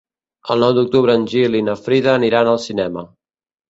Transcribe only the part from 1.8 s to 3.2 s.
Frida aniran al cinema.